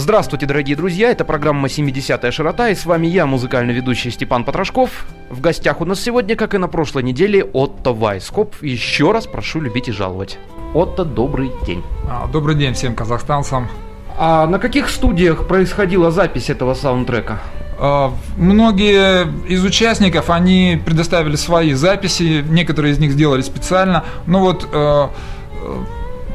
Здравствуйте, 0.00 0.46
дорогие 0.46 0.76
друзья, 0.76 1.10
это 1.10 1.24
программа 1.24 1.66
«70-я 1.66 2.30
широта» 2.30 2.68
и 2.68 2.76
с 2.76 2.86
вами 2.86 3.08
я, 3.08 3.26
музыкальный 3.26 3.74
ведущий 3.74 4.12
Степан 4.12 4.44
Потрошков. 4.44 5.06
В 5.28 5.40
гостях 5.40 5.80
у 5.80 5.84
нас 5.84 6.00
сегодня, 6.00 6.36
как 6.36 6.54
и 6.54 6.58
на 6.58 6.68
прошлой 6.68 7.02
неделе, 7.02 7.42
Отто 7.42 7.92
Вайскоп. 7.92 8.54
Еще 8.62 9.10
раз 9.10 9.26
прошу 9.26 9.60
любить 9.60 9.88
и 9.88 9.92
жаловать. 9.92 10.38
Отто, 10.72 11.04
добрый 11.04 11.50
день. 11.66 11.82
А, 12.08 12.28
добрый 12.28 12.54
день 12.54 12.74
всем 12.74 12.94
казахстанцам. 12.94 13.66
А 14.16 14.46
на 14.46 14.60
каких 14.60 14.88
студиях 14.88 15.48
происходила 15.48 16.12
запись 16.12 16.48
этого 16.48 16.74
саундтрека? 16.74 17.40
А, 17.80 18.12
многие 18.36 19.26
из 19.48 19.64
участников, 19.64 20.30
они 20.30 20.80
предоставили 20.86 21.34
свои 21.34 21.72
записи, 21.72 22.44
некоторые 22.48 22.92
из 22.92 23.00
них 23.00 23.10
сделали 23.10 23.42
специально. 23.42 24.04
Но 24.26 24.38
вот 24.38 24.68
э, 24.72 25.08
э 25.54 25.84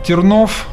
Тернов, 0.03 0.67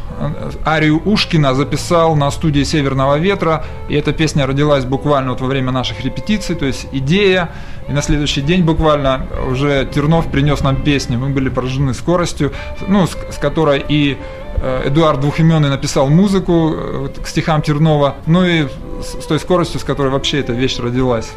арию 0.66 1.00
Ушкина 1.04 1.54
записал 1.54 2.16
на 2.16 2.30
студии 2.30 2.62
«Северного 2.62 3.18
ветра», 3.18 3.64
и 3.88 3.94
эта 3.94 4.12
песня 4.12 4.46
родилась 4.46 4.84
буквально 4.84 5.30
вот 5.30 5.40
во 5.40 5.46
время 5.46 5.72
наших 5.72 6.04
репетиций, 6.04 6.54
то 6.54 6.66
есть 6.66 6.86
идея, 6.92 7.50
и 7.88 7.92
на 7.92 8.02
следующий 8.02 8.40
день 8.40 8.62
буквально 8.64 9.26
уже 9.50 9.88
Тернов 9.92 10.30
принес 10.30 10.62
нам 10.62 10.76
песню, 10.76 11.18
мы 11.18 11.28
были 11.28 11.48
поражены 11.48 11.94
скоростью, 11.94 12.52
ну, 12.86 13.06
с, 13.06 13.16
с 13.34 13.38
которой 13.38 13.84
и 13.88 14.16
э, 14.56 14.88
Эдуард 14.88 15.20
Двухименный 15.20 15.68
написал 15.68 16.08
музыку 16.08 16.74
э, 16.74 17.08
к 17.22 17.26
стихам 17.26 17.62
Тернова, 17.62 18.16
ну 18.26 18.44
и 18.44 18.66
с 19.02 19.26
той 19.26 19.40
скоростью, 19.40 19.80
с 19.80 19.84
которой 19.84 20.08
вообще 20.08 20.40
эта 20.40 20.52
вещь 20.52 20.78
родилась. 20.78 21.30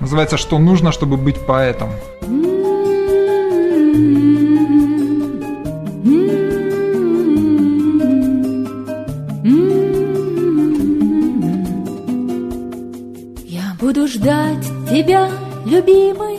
Называется 0.00 0.38
«Что 0.38 0.58
нужно, 0.58 0.92
чтобы 0.92 1.16
быть 1.16 1.46
поэтом». 1.46 1.90
Ждать 14.06 14.64
тебя, 14.88 15.28
любимый, 15.64 16.38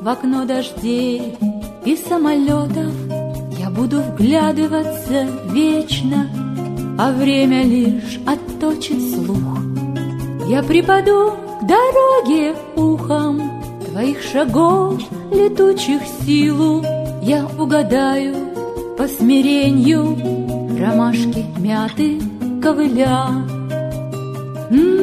в 0.00 0.08
окно 0.08 0.44
дождей 0.44 1.36
и 1.84 1.96
самолетов. 1.96 2.92
Я 3.58 3.70
буду 3.70 4.00
вглядываться 4.00 5.26
вечно, 5.50 6.28
а 6.98 7.12
время 7.12 7.62
лишь 7.62 8.20
отточит 8.26 9.00
слух. 9.14 9.58
Я 10.48 10.62
припаду 10.62 11.34
к 11.60 11.66
дороге 11.66 12.54
ухом 12.76 13.62
твоих 13.86 14.22
шагов, 14.22 15.00
летучих 15.30 16.02
силу. 16.24 16.82
Я 17.22 17.46
угадаю 17.58 18.34
по 18.98 19.06
смирению 19.06 20.16
ромашки 20.78 21.44
мяты 21.58 22.20
ковыля. 22.60 23.28
М-м-м. 24.70 25.01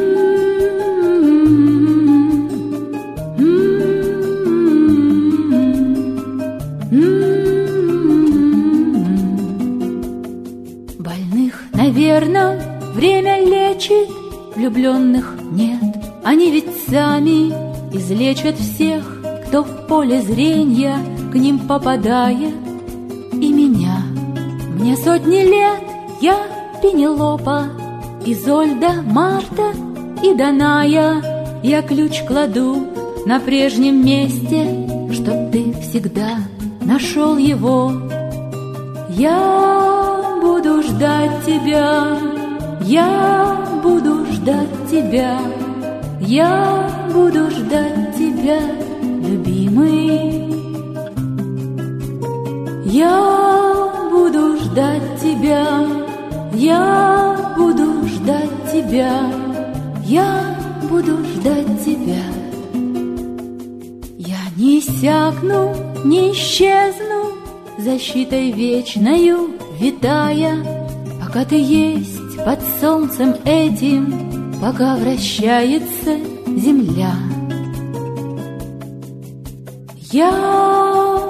Влюбленных 14.70 15.36
нет. 15.52 15.82
Они 16.24 16.52
ведь 16.52 16.70
сами 16.88 17.52
излечат 17.96 18.56
всех, 18.58 19.04
кто 19.48 19.64
в 19.64 19.88
поле 19.88 20.22
зрения 20.22 20.98
к 21.32 21.36
ним 21.36 21.60
попадает. 21.60 22.54
И 23.34 23.52
меня, 23.52 23.98
мне 24.76 24.96
сотни 24.96 25.42
лет, 25.44 25.82
я 26.22 26.38
Пенелопа, 26.82 27.66
Изольда, 28.26 29.02
Марта 29.04 29.72
и 30.24 30.34
Даная. 30.34 31.60
Я 31.64 31.82
ключ 31.82 32.24
кладу 32.26 32.88
на 33.26 33.40
прежнем 33.40 34.06
месте, 34.06 34.88
Чтоб 35.12 35.52
ты 35.52 35.74
всегда 35.82 36.38
нашел 36.82 37.38
его. 37.38 37.92
Я 39.10 40.38
буду 40.42 40.84
ждать 40.84 41.46
тебя, 41.46 42.18
я 42.82 43.60
буду 43.84 44.29
ждать 44.40 44.90
тебя, 44.90 45.38
я 46.22 46.90
буду 47.14 47.50
ждать 47.52 48.16
тебя, 48.16 48.60
любимый. 49.04 50.48
Я 52.86 54.10
буду 54.12 54.58
ждать 54.58 55.22
тебя, 55.22 55.86
я 56.54 57.54
буду 57.58 58.08
ждать 58.08 58.72
тебя, 58.72 59.30
я 60.06 60.56
буду 60.90 61.18
ждать 61.26 61.86
тебя. 61.86 62.24
Я 64.18 64.40
не 64.56 64.80
иссякну, 64.80 65.76
не 66.06 66.32
исчезну 66.32 67.34
защитой 67.78 68.52
вечною 68.52 69.50
витая, 69.80 70.56
пока 71.22 71.44
ты 71.44 71.56
есть 71.56 72.29
под 72.46 72.60
солнцем 72.80 73.36
этим, 73.46 74.54
пока 74.62 74.96
вращается 74.96 76.18
земля. 76.48 77.14
Я 80.12 80.32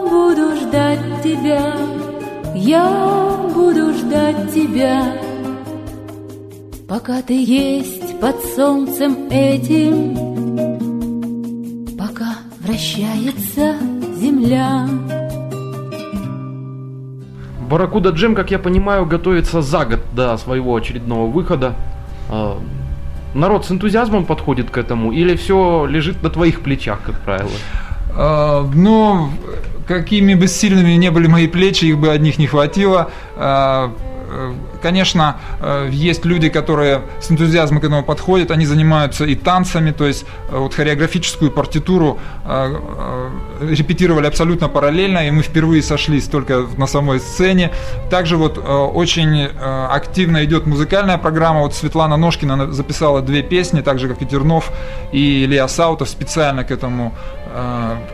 буду 0.10 0.56
ждать 0.56 1.22
тебя, 1.24 1.76
я 2.56 3.50
буду 3.54 3.94
ждать 3.94 4.54
тебя, 4.54 5.18
пока 6.88 7.22
ты 7.22 7.44
есть 7.44 8.20
под 8.20 8.36
солнцем 8.56 9.28
этим, 9.30 10.16
пока 11.98 12.38
вращается 12.62 13.76
земля. 14.16 14.88
Баракуда 17.70 18.10
Джем, 18.10 18.34
как 18.34 18.50
я 18.50 18.58
понимаю, 18.58 19.06
готовится 19.06 19.62
за 19.62 19.86
год 19.86 20.00
до 20.14 20.36
своего 20.38 20.76
очередного 20.76 21.30
выхода. 21.30 21.76
А, 22.30 22.58
народ 23.36 23.66
с 23.66 23.72
энтузиазмом 23.72 24.26
подходит 24.26 24.72
к 24.72 24.78
этому 24.78 25.12
или 25.12 25.36
все 25.36 25.86
лежит 25.86 26.24
на 26.24 26.30
твоих 26.30 26.62
плечах, 26.62 27.00
как 27.06 27.20
правило? 27.20 27.52
А, 28.16 28.68
ну, 28.74 29.30
какими 29.88 30.34
бы 30.34 30.48
сильными 30.48 30.94
не 30.94 31.12
были 31.12 31.28
мои 31.28 31.48
плечи, 31.48 31.86
их 31.86 32.00
бы 32.00 32.10
одних 32.10 32.40
не 32.40 32.48
хватило. 32.48 33.12
Э, 34.32 34.54
конечно, 34.82 35.38
э, 35.60 35.90
есть 35.92 36.26
люди, 36.26 36.50
которые 36.50 37.02
с 37.20 37.32
энтузиазмом 37.32 37.82
к 37.82 37.84
этому 37.84 38.04
подходят, 38.04 38.52
они 38.52 38.66
занимаются 38.66 39.26
и 39.26 39.36
танцами, 39.36 39.92
то 39.92 40.06
есть 40.06 40.26
э, 40.50 40.58
вот 40.58 40.74
хореографическую 40.74 41.52
партитуру 41.52 42.20
репетировали 43.62 44.26
абсолютно 44.26 44.70
параллельно, 44.70 45.28
и 45.28 45.32
мы 45.32 45.44
впервые 45.44 45.84
сошлись 45.84 46.26
только 46.26 46.66
на 46.78 46.88
самой 46.88 47.20
сцене. 47.20 47.72
Также 48.10 48.38
вот 48.38 48.58
очень 48.58 49.44
активно 49.44 50.44
идет 50.46 50.66
музыкальная 50.66 51.18
программа, 51.18 51.62
вот 51.62 51.76
Светлана 51.76 52.18
Ножкина 52.18 52.72
записала 52.72 53.22
две 53.22 53.44
песни, 53.44 53.82
так 53.82 54.00
же 54.00 54.08
как 54.08 54.22
и 54.22 54.26
Тернов 54.26 54.72
и 55.12 55.44
Илья 55.46 55.68
Саутов 55.68 56.10
специально 56.10 56.64
к 56.64 56.72
этому 56.72 57.14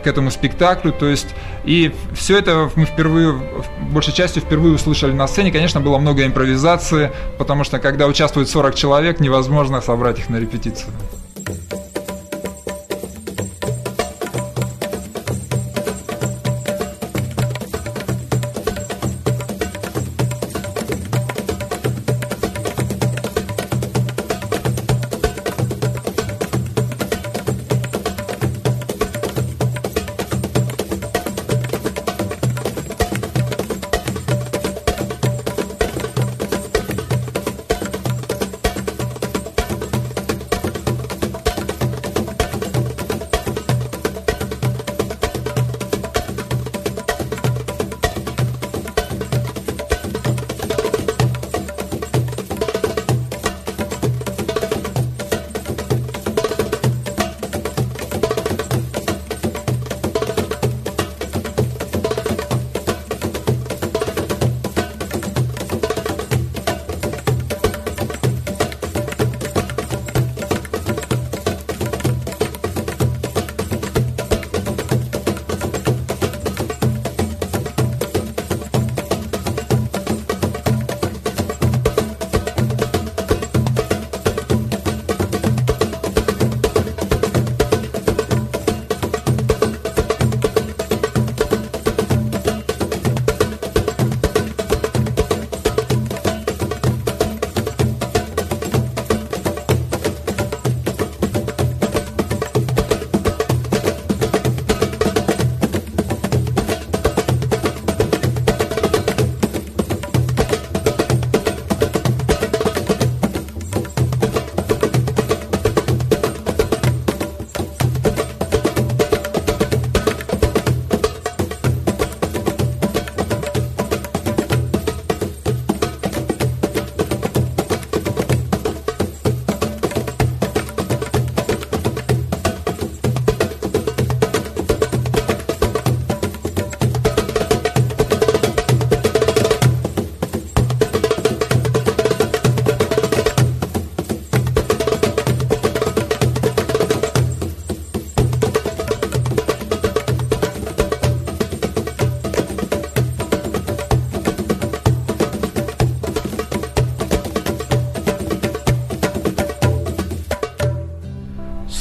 к 0.02 0.06
этому 0.06 0.30
спектаклю, 0.30 0.92
то 0.92 1.06
есть 1.06 1.34
и 1.66 1.92
все 2.14 2.38
это 2.38 2.70
мы 2.76 2.84
впервые, 2.84 3.34
большей 3.90 4.14
части 4.14 4.38
впервые 4.38 4.74
услышали 4.74 5.12
на 5.12 5.26
сцене, 5.26 5.50
конечно, 5.50 5.80
было 5.80 5.98
много 5.98 6.24
импровизации, 6.24 7.10
потому 7.38 7.64
что 7.64 7.78
когда 7.80 8.06
участвует 8.06 8.48
40 8.48 8.74
человек, 8.74 9.20
невозможно 9.20 9.80
собрать 9.80 10.20
их 10.20 10.28
на 10.28 10.36
репетицию. 10.36 10.92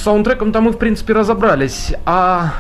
Саундтреком-то 0.06 0.62
мы, 0.62 0.72
в 0.72 0.78
принципе, 0.78 1.14
разобрались. 1.14 1.94
А 2.06 2.54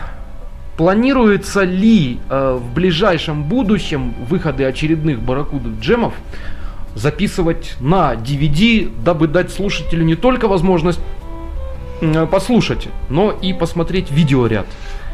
планируется 0.77 1.63
ли 1.63 2.19
э, 2.29 2.59
в 2.59 2.73
ближайшем 2.73 3.43
будущем 3.43 4.15
выходы 4.29 4.65
очередных 4.65 5.21
барракудов 5.21 5.79
джемов 5.79 6.13
записывать 6.95 7.75
на 7.79 8.15
DVD, 8.15 8.91
дабы 9.03 9.27
дать 9.27 9.51
слушателю 9.51 10.03
не 10.03 10.15
только 10.15 10.47
возможность 10.47 10.99
э, 12.01 12.25
послушать, 12.25 12.87
но 13.09 13.31
и 13.31 13.53
посмотреть 13.53 14.11
видеоряд? 14.11 14.65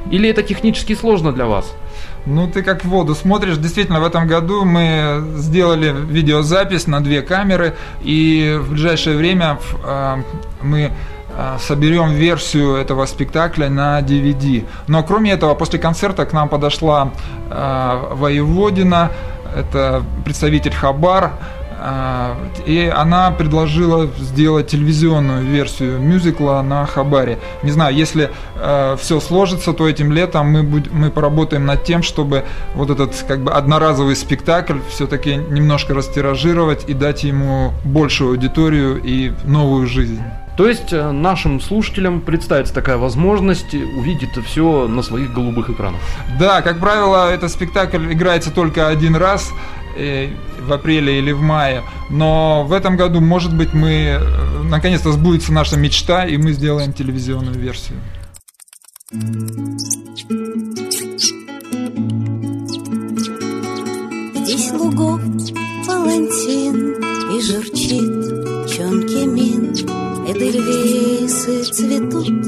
Или 0.10 0.30
это 0.30 0.42
технически 0.42 0.95
сложно 0.95 1.33
для 1.33 1.45
вас? 1.45 1.75
Ну, 2.25 2.48
ты 2.48 2.63
как 2.63 2.86
в 2.86 2.88
воду 2.88 3.13
смотришь. 3.13 3.57
Действительно, 3.57 4.00
в 4.00 4.06
этом 4.06 4.25
году 4.28 4.63
мы 4.63 5.22
сделали 5.36 5.94
видеозапись 5.94 6.88
на 6.88 7.01
две 7.04 7.22
камеры, 7.22 7.75
и 8.04 8.57
в 8.60 8.72
ближайшее 8.72 9.18
время 9.18 9.60
э, 9.83 10.18
мы 10.62 10.92
соберем 11.60 12.12
версию 12.12 12.75
этого 12.75 13.06
спектакля 13.06 13.69
на 13.69 14.00
DVD. 14.01 14.66
Но 14.88 15.04
кроме 15.04 15.31
этого, 15.31 15.56
после 15.56 15.80
концерта 15.80 16.25
к 16.25 16.33
нам 16.33 16.50
подошла 16.50 17.12
э, 17.50 18.01
Воеводина, 18.12 19.12
это 19.56 20.04
представитель 20.24 20.74
Хабар, 20.74 21.33
а, 21.83 22.38
и 22.68 22.94
она 22.95 23.31
предложила 23.31 24.06
сделать 24.19 24.68
телевизионную 24.68 25.44
версию 25.44 26.00
мюзикла 26.00 26.62
на 26.62 26.86
Хабаре. 26.86 27.39
Не 27.63 27.72
знаю, 27.72 27.95
если 27.95 28.30
э, 28.56 28.95
все 29.00 29.19
сложится, 29.19 29.74
то 29.74 29.89
этим 29.89 30.12
летом 30.12 30.51
мы, 30.51 30.62
будь, 30.62 30.92
мы 30.92 31.10
поработаем 31.10 31.66
над 31.66 31.83
тем, 31.83 32.04
чтобы 32.04 32.45
вот 32.75 32.92
этот 32.92 33.16
как 33.28 33.42
бы 33.42 33.51
одноразовый 33.51 34.16
спектакль 34.16 34.78
все-таки 34.89 35.36
немножко 35.36 35.95
растиражировать 35.95 36.88
и 36.88 36.94
дать 36.94 37.24
ему 37.24 37.74
большую 37.83 38.31
аудиторию 38.31 39.01
и 39.04 39.31
новую 39.44 39.88
жизнь. 39.88 40.22
То 40.61 40.67
есть 40.67 40.93
э, 40.93 41.11
нашим 41.11 41.59
слушателям 41.59 42.21
представится 42.21 42.71
такая 42.71 42.97
возможность 42.97 43.73
увидеть 43.73 44.29
это 44.33 44.43
все 44.43 44.87
на 44.87 45.01
своих 45.01 45.33
голубых 45.33 45.71
экранах. 45.71 45.99
Да, 46.39 46.61
как 46.61 46.79
правило, 46.79 47.31
этот 47.31 47.49
спектакль 47.49 48.13
играется 48.13 48.51
только 48.51 48.87
один 48.87 49.15
раз. 49.15 49.51
Э, 49.97 50.29
в 50.59 50.71
апреле 50.71 51.17
или 51.17 51.31
в 51.31 51.41
мае. 51.41 51.81
Но 52.11 52.63
в 52.63 52.73
этом 52.73 52.95
году, 52.95 53.21
может 53.21 53.57
быть, 53.57 53.73
мы 53.73 54.19
э, 54.19 54.63
наконец-то 54.63 55.11
сбудется 55.11 55.51
наша 55.51 55.77
мечта, 55.77 56.25
и 56.25 56.37
мы 56.37 56.51
сделаем 56.51 56.93
телевизионную 56.93 57.57
версию. 57.57 57.97
Здесь 64.35 64.71
лугов 64.73 65.21
палантин 65.87 66.93
и 67.33 67.41
журчит 67.41 68.71
чонки 68.71 69.25
мин. 69.25 70.10
Эдельвейсы 70.27 71.63
цветут, 71.63 72.45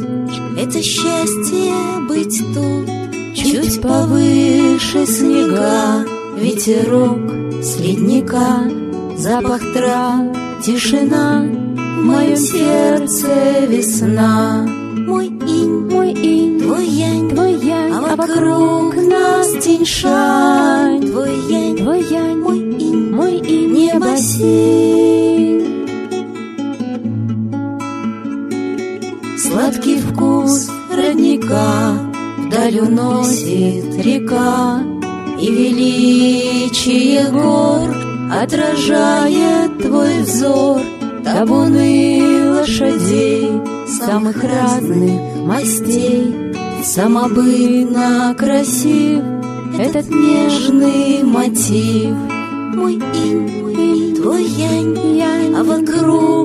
это 0.58 0.81
счастье 0.81 1.74
быть 2.08 2.42
тут. 2.54 2.90
Чуть 3.36 3.81
повыше 3.81 5.06
снега 5.06 6.06
Ветерок 6.38 7.20
с 7.64 7.80
ледника, 7.80 8.70
запах 9.18 9.62
трав, 9.74 10.36
тишина, 10.64 11.42
В 11.42 12.06
моем 12.06 12.38
сердце 12.38 13.66
весна. 13.68 14.68
Мой 14.68 15.28
инь, 15.28 15.90
мой 15.90 16.12
инь, 16.12 16.60
твой 16.60 16.86
янь, 16.86 17.30
твой 17.30 17.54
янь, 17.54 17.92
а 17.94 18.16
вокруг 18.16 18.96
нас 18.96 19.52
тень-шань. 19.64 21.02
Твой 21.02 21.36
янь, 21.50 21.78
твой 21.78 22.04
янь, 22.04 22.38
мой 22.38 22.60
инь, 22.60 23.12
мой 23.12 23.38
инь, 23.38 23.74
небо 23.74 24.18
синь. 24.18 24.83
Родника 31.34 31.94
Вдаль 32.38 32.80
уносит 32.80 33.96
река 34.04 34.82
и 35.40 35.52
величие 35.52 37.30
гор 37.32 37.96
Отражает 38.32 39.78
твой 39.80 40.22
взор. 40.22 40.82
Табуны 41.24 42.52
лошадей 42.58 43.52
Самых 43.88 44.44
разных 44.44 45.22
мастей. 45.46 46.54
Самобытно 46.84 48.36
красив 48.38 49.24
Этот 49.80 50.10
нежный 50.10 51.24
мотив. 51.24 52.16
Мой 52.75 52.96
инь, 52.96 54.16
твой 54.16 54.44
янь 54.44 55.56
А 55.56 55.63
вокруг 55.63 56.43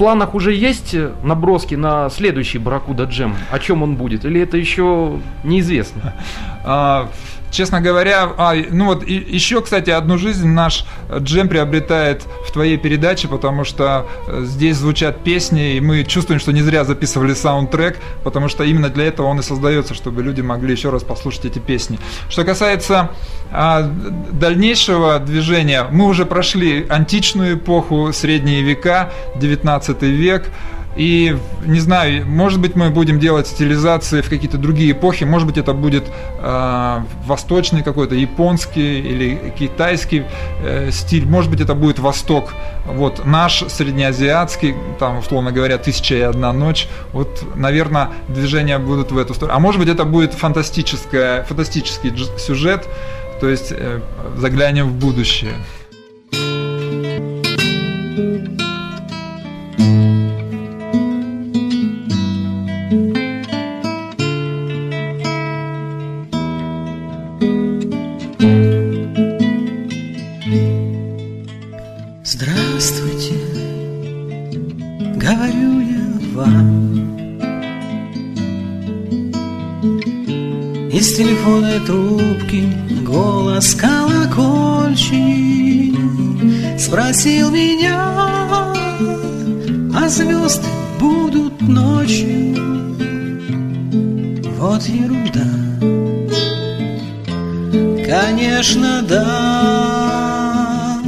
планах 0.00 0.34
уже 0.34 0.52
есть 0.54 0.96
наброски 1.22 1.74
на 1.74 2.08
следующий 2.08 2.58
Барракуда 2.58 3.04
Джем? 3.04 3.36
О 3.50 3.58
чем 3.58 3.82
он 3.82 3.96
будет? 3.96 4.24
Или 4.24 4.40
это 4.40 4.56
еще 4.56 5.20
неизвестно? 5.44 6.14
Честно 7.50 7.80
говоря, 7.80 8.30
а, 8.36 8.54
ну 8.70 8.86
вот 8.86 9.06
и, 9.06 9.14
еще, 9.14 9.60
кстати, 9.60 9.90
одну 9.90 10.18
жизнь 10.18 10.46
наш 10.48 10.84
джем 11.18 11.48
приобретает 11.48 12.24
в 12.46 12.52
твоей 12.52 12.76
передаче, 12.76 13.28
потому 13.28 13.64
что 13.64 14.06
э, 14.28 14.42
здесь 14.44 14.76
звучат 14.76 15.24
песни, 15.24 15.74
и 15.74 15.80
мы 15.80 16.04
чувствуем, 16.04 16.40
что 16.40 16.52
не 16.52 16.62
зря 16.62 16.84
записывали 16.84 17.34
саундтрек, 17.34 17.98
потому 18.22 18.48
что 18.48 18.64
именно 18.64 18.88
для 18.88 19.06
этого 19.06 19.26
он 19.26 19.40
и 19.40 19.42
создается, 19.42 19.94
чтобы 19.94 20.22
люди 20.22 20.40
могли 20.40 20.72
еще 20.72 20.90
раз 20.90 21.02
послушать 21.02 21.46
эти 21.46 21.58
песни. 21.58 21.98
Что 22.28 22.44
касается 22.44 23.10
а, 23.52 23.82
дальнейшего 24.30 25.18
движения, 25.18 25.86
мы 25.90 26.06
уже 26.06 26.26
прошли 26.26 26.86
античную 26.88 27.56
эпоху, 27.56 28.12
средние 28.12 28.62
века, 28.62 29.10
19 29.36 30.02
век, 30.02 30.50
и 30.96 31.36
не 31.64 31.78
знаю, 31.78 32.26
может 32.26 32.60
быть, 32.60 32.74
мы 32.74 32.90
будем 32.90 33.20
делать 33.20 33.46
стилизации 33.46 34.22
в 34.22 34.28
какие-то 34.28 34.58
другие 34.58 34.92
эпохи, 34.92 35.24
может 35.24 35.46
быть, 35.46 35.56
это 35.56 35.72
будет 35.72 36.04
э, 36.40 36.98
восточный 37.26 37.82
какой-то, 37.82 38.16
японский 38.16 38.98
или 38.98 39.52
китайский 39.56 40.24
э, 40.62 40.90
стиль, 40.90 41.26
может 41.26 41.50
быть, 41.50 41.60
это 41.60 41.74
будет 41.74 42.00
Восток. 42.00 42.52
Вот 42.86 43.24
наш 43.24 43.62
среднеазиатский, 43.68 44.74
там, 44.98 45.18
условно 45.18 45.52
говоря, 45.52 45.78
тысяча 45.78 46.16
и 46.16 46.20
одна 46.20 46.52
ночь. 46.52 46.88
Вот, 47.12 47.44
наверное, 47.54 48.10
движения 48.28 48.78
будут 48.78 49.12
в 49.12 49.18
эту 49.18 49.34
сторону. 49.34 49.56
А 49.56 49.60
может 49.60 49.80
быть, 49.80 49.88
это 49.88 50.04
будет 50.04 50.34
фантастическое, 50.34 51.44
фантастический 51.44 52.12
сюжет, 52.36 52.88
то 53.40 53.48
есть 53.48 53.70
э, 53.70 54.00
заглянем 54.36 54.88
в 54.88 54.94
будущее. 54.94 55.52
Телефонной 81.20 81.80
трубки 81.80 82.64
голос 83.02 83.74
колокольчик. 83.74 85.10
Спросил 86.78 87.50
меня, 87.50 88.72
а 89.94 90.08
звезды 90.08 90.79
Конечно, 98.10 99.02
да. 99.02 100.98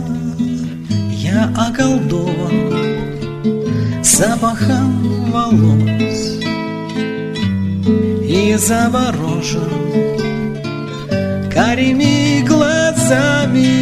Я 1.10 1.52
околдован 1.58 2.70
запахом 4.04 5.32
волос 5.32 6.38
И 8.22 8.54
заворожен 8.56 9.68
карими 11.52 12.46
глазами. 12.46 13.72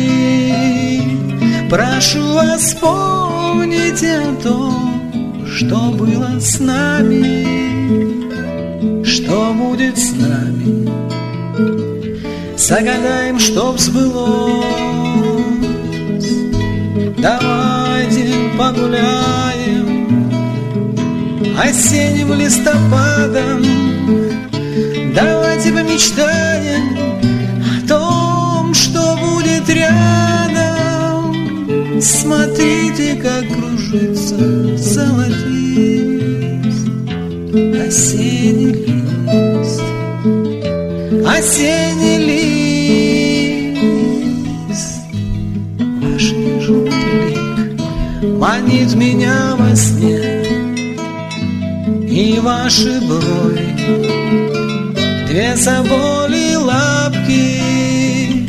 Прошу 1.68 2.22
вас 2.32 2.62
вспомнить 2.62 4.02
о 4.02 4.34
том, 4.42 5.46
что 5.46 5.90
было 5.90 6.40
с 6.40 6.58
нами 6.58 7.60
что 9.04 9.52
будет 9.52 9.98
с 9.98 10.12
нами 10.12 10.89
Загадаем, 12.60 13.38
чтоб 13.38 13.78
сбылось. 13.78 14.66
Давайте 17.16 18.34
погуляем 18.58 20.06
Осенним 21.58 22.34
листопадом. 22.34 23.64
Давайте 25.14 25.72
помечтаем 25.72 26.98
О 27.64 27.88
том, 27.88 28.74
что 28.74 29.16
будет 29.16 29.66
рядом. 29.70 31.34
Смотрите, 31.98 33.14
как 33.22 33.48
кружится 33.48 34.76
золотист 34.76 36.10
Осенний 37.86 38.74
лист. 38.84 39.82
Осенний 41.26 42.18
лист 42.18 42.29
Манит 48.40 48.94
меня 48.94 49.54
во 49.58 49.76
сне 49.76 50.18
И 52.08 52.40
ваши 52.40 52.98
брови. 53.02 53.68
Две 55.28 55.54
соболи 55.56 56.54
лапки 56.54 58.48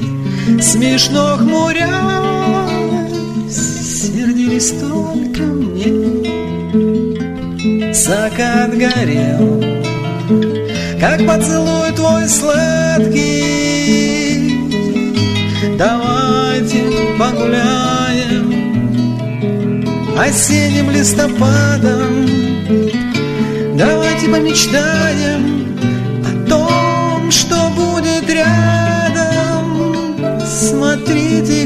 Смешно 0.61 1.35
хмурясь 1.37 1.89
Сердились 3.49 4.71
только 4.79 5.41
мне. 5.41 5.91
Закат 7.93 8.71
горел 8.77 9.61
Как 11.01 11.19
поцелуй 11.27 11.91
твой 11.97 12.29
сладкий. 12.29 13.51
Давайте 15.77 16.81
погуляем 17.19 17.91
Осенним 20.21 20.91
листопадом. 20.91 22.27
Давайте 23.75 24.27
помечтаем 24.27 25.75
О 26.23 26.47
том, 26.47 27.31
что 27.31 27.55
будет 27.71 28.29
рядом. 28.29 30.05
Смотрите, 30.45 31.60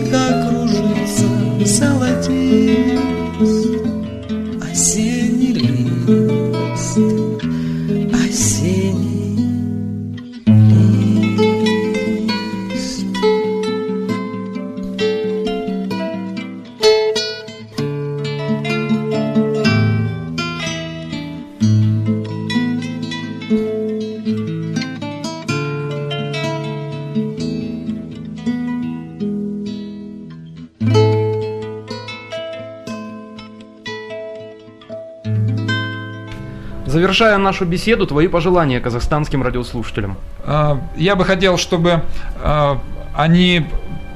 Завершая 37.15 37.37
нашу 37.37 37.63
беседу, 37.63 38.05
твои 38.05 38.27
пожелания 38.27 38.81
казахстанским 38.81 39.41
радиослушателям. 39.41 40.17
А, 40.43 40.81
Я 40.97 41.15
бы 41.15 41.23
хотел, 41.23 41.57
чтобы 41.57 42.01
а, 42.43 42.81
они 43.15 43.67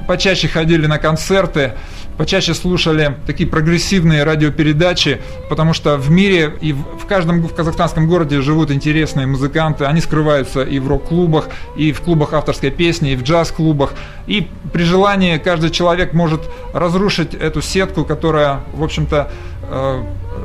почаще 0.06 0.48
ходили 0.48 0.84
на 0.84 0.98
концерты, 0.98 1.72
почаще 2.18 2.52
слушали 2.52 3.16
такие 3.26 3.48
прогрессивные 3.48 4.22
радиопередачи, 4.22 5.22
потому 5.48 5.72
что 5.72 5.96
в 5.96 6.10
мире 6.10 6.52
и 6.60 6.74
в 6.74 7.06
каждом 7.08 7.40
в 7.40 7.54
казахстанском 7.54 8.06
городе 8.06 8.42
живут 8.42 8.70
интересные 8.70 9.26
музыканты, 9.26 9.86
они 9.86 10.02
скрываются 10.02 10.62
и 10.62 10.78
в 10.78 10.86
рок-клубах, 10.86 11.48
и 11.78 11.92
в 11.92 12.02
клубах 12.02 12.34
авторской 12.34 12.70
песни, 12.70 13.12
и 13.12 13.16
в 13.16 13.22
джаз-клубах. 13.22 13.94
И 14.26 14.46
при 14.74 14.82
желании 14.82 15.38
каждый 15.38 15.70
человек 15.70 16.12
может 16.12 16.42
разрушить 16.74 17.32
эту 17.32 17.62
сетку, 17.62 18.04
которая, 18.04 18.60
в 18.74 18.84
общем-то, 18.84 19.30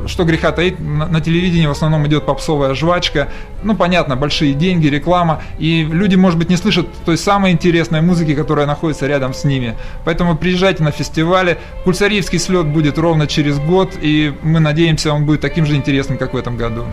что 0.08 0.24
греха 0.24 0.52
таить, 0.52 0.80
на, 0.80 1.08
на 1.08 1.22
телевидении 1.22 1.66
в 1.66 1.72
основном 1.72 2.06
идет 2.08 2.26
попсовая 2.26 2.74
жвачка. 2.74 3.30
Ну, 3.64 3.76
понятно, 3.76 4.16
большие 4.16 4.54
деньги, 4.54 4.88
реклама. 4.88 5.42
И 5.60 5.84
люди, 5.84 6.16
может 6.16 6.38
быть, 6.38 6.50
не 6.50 6.58
слышат 6.58 6.88
той 7.06 7.18
самой 7.18 7.52
интересной 7.52 8.02
музыки, 8.02 8.36
которая 8.36 8.66
находится 8.66 9.08
рядом 9.08 9.34
с 9.34 9.44
ними. 9.44 9.76
Поэтому 10.04 10.36
приезжайте 10.36 10.84
на 10.84 10.92
фестивали. 10.92 11.58
Кульсариевский 11.84 12.40
слет 12.40 12.68
будет 12.68 12.98
ровно 12.98 13.28
через 13.28 13.60
год, 13.60 13.94
и 14.02 14.34
мы 14.44 14.60
надеемся, 14.60 15.14
он 15.14 15.26
будет 15.26 15.42
таким 15.42 15.66
же 15.66 15.76
интересным, 15.76 16.18
как 16.18 16.34
в 16.34 16.38
этом 16.38 16.58
году. 16.58 16.86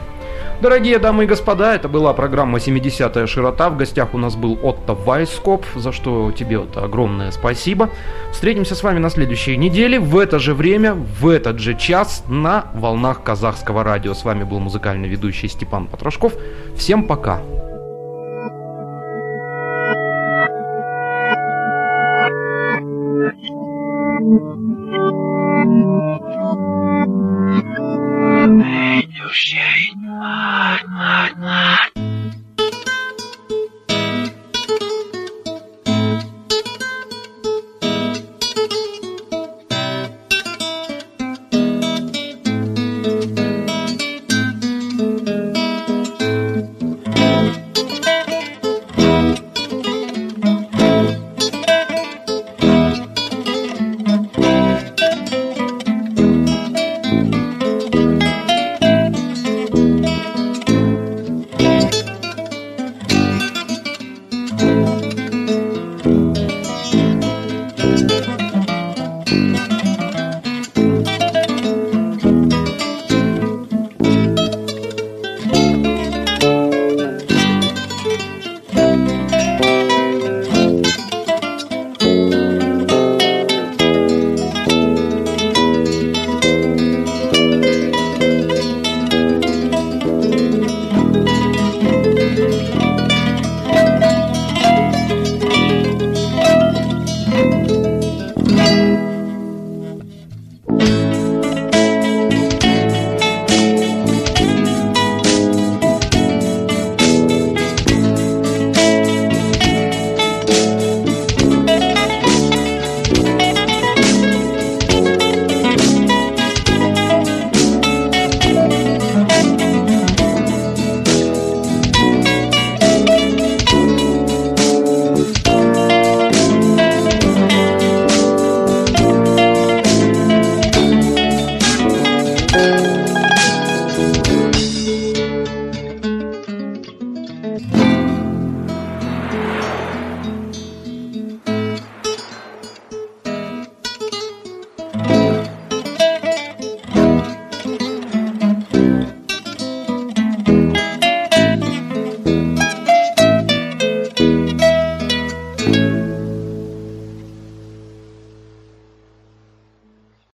Дорогие 0.62 1.00
дамы 1.00 1.24
и 1.24 1.26
господа, 1.26 1.74
это 1.74 1.88
была 1.88 2.12
программа 2.12 2.58
«70-я 2.58 3.26
широта». 3.26 3.68
В 3.68 3.76
гостях 3.76 4.14
у 4.14 4.18
нас 4.18 4.36
был 4.36 4.56
Отто 4.62 4.94
Вайскоп, 4.94 5.66
за 5.74 5.90
что 5.90 6.30
тебе, 6.30 6.60
Отто, 6.60 6.84
огромное 6.84 7.32
спасибо. 7.32 7.90
Встретимся 8.30 8.76
с 8.76 8.84
вами 8.84 9.00
на 9.00 9.10
следующей 9.10 9.56
неделе 9.56 9.98
в 9.98 10.16
это 10.16 10.38
же 10.38 10.54
время, 10.54 10.94
в 10.94 11.26
этот 11.26 11.58
же 11.58 11.74
час 11.74 12.22
на 12.28 12.66
волнах 12.74 13.24
казахского 13.24 13.82
радио. 13.82 14.14
С 14.14 14.22
вами 14.22 14.44
был 14.44 14.60
музыкальный 14.60 15.08
ведущий 15.08 15.48
Степан 15.48 15.88
Потрошков. 15.88 16.34
Всем 16.76 17.08
пока! 17.08 17.40